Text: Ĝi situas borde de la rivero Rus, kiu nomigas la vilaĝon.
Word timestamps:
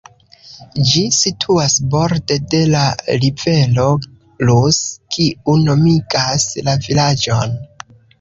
Ĝi 0.91 1.01
situas 1.15 1.73
borde 1.95 2.37
de 2.53 2.61
la 2.75 2.85
rivero 3.25 3.85
Rus, 4.51 4.79
kiu 5.17 5.55
nomigas 5.67 6.47
la 6.69 6.75
vilaĝon. 6.87 7.55